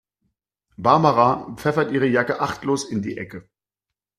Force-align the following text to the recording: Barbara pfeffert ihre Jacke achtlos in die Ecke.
Barbara 0.77 1.45
pfeffert 1.57 1.91
ihre 1.91 2.07
Jacke 2.07 2.39
achtlos 2.41 2.85
in 2.85 3.03
die 3.03 3.17
Ecke. 3.19 3.47